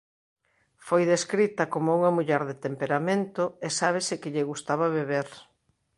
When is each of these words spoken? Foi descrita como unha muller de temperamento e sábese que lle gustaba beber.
Foi 0.87 1.03
descrita 1.13 1.63
como 1.73 1.89
unha 1.97 2.11
muller 2.17 2.41
de 2.49 2.55
temperamento 2.65 3.43
e 3.65 3.67
sábese 3.79 4.19
que 4.21 4.31
lle 4.33 4.49
gustaba 4.51 4.87
beber. 4.97 5.27